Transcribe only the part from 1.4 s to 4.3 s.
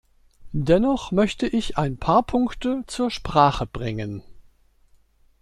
ich ein paar Punkte zur Sprache bringen.